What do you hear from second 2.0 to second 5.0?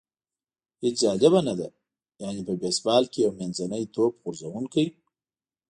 یعنې په بېسبال کې یو منځنی توپ غورځوونکی.